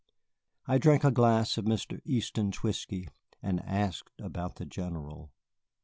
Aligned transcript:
I 0.65 0.79
drank 0.79 1.03
a 1.03 1.11
glass 1.11 1.59
of 1.59 1.65
Mr. 1.65 2.01
Easton's 2.05 2.63
whiskey, 2.63 3.07
and 3.43 3.59
asked 3.63 4.09
about 4.19 4.55
the 4.55 4.65
General. 4.65 5.31